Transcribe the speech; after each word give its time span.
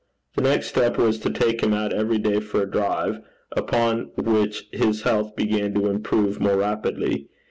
The 0.33 0.41
next 0.41 0.65
step 0.65 0.97
was 0.97 1.19
to 1.19 1.29
take 1.29 1.61
him 1.61 1.75
out 1.75 1.93
every 1.93 2.17
day 2.17 2.39
for 2.39 2.63
a 2.63 2.67
drive, 2.67 3.19
upon 3.51 4.09
which 4.15 4.67
his 4.71 5.03
health 5.03 5.35
began 5.35 5.75
to 5.75 5.85
improve 5.89 6.39
more 6.39 6.57
rapidly. 6.57 7.27